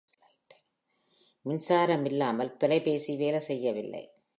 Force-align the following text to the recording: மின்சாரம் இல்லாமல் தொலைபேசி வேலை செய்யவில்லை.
மின்சாரம் 1.45 2.05
இல்லாமல் 2.05 2.57
தொலைபேசி 2.57 3.15
வேலை 3.15 3.39
செய்யவில்லை. 3.39 4.03